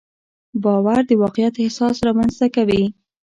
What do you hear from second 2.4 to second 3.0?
کوي.